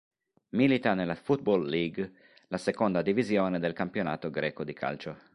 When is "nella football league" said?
0.95-2.13